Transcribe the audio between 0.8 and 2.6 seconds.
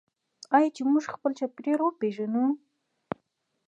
موږ خپل چاپیریال وپیژنو؟